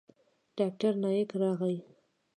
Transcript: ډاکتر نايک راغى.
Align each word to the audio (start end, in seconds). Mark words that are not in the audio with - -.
ډاکتر 0.57 0.91
نايک 1.03 1.29
راغى. 1.41 1.75